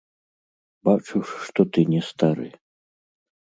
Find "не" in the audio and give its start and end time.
1.93-2.01